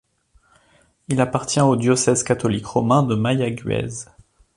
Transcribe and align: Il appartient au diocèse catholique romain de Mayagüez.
Il 1.09 1.21
appartient 1.21 1.61
au 1.61 1.75
diocèse 1.75 2.23
catholique 2.23 2.65
romain 2.65 3.03
de 3.03 3.13
Mayagüez. 3.13 4.07